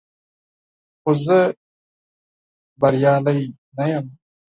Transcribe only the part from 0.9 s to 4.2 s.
خو زه کامیاب نه یم.